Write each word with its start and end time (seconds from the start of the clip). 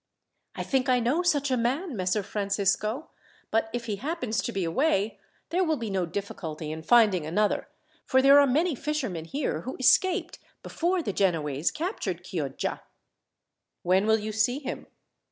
"I 0.55 0.63
think 0.63 0.89
I 0.89 0.99
know 0.99 1.21
such 1.21 1.51
a 1.51 1.55
man, 1.55 1.95
Messer 1.95 2.23
Francisco; 2.23 3.11
but 3.51 3.69
if 3.71 3.85
he 3.85 3.97
happens 3.97 4.41
to 4.41 4.51
be 4.51 4.63
away, 4.63 5.19
there 5.51 5.63
will 5.63 5.77
be 5.77 5.91
no 5.91 6.07
difficulty 6.07 6.71
in 6.71 6.81
finding 6.81 7.23
another, 7.23 7.67
for 8.03 8.19
there 8.19 8.39
are 8.39 8.47
many 8.47 8.73
fishermen 8.73 9.25
here 9.25 9.61
who 9.61 9.77
escaped 9.79 10.39
before 10.63 11.03
the 11.03 11.13
Genoese 11.13 11.69
captured 11.69 12.23
Chioggia." 12.23 12.81
"When 13.83 14.07
will 14.07 14.17
you 14.17 14.31
see 14.31 14.57
him?" 14.57 14.87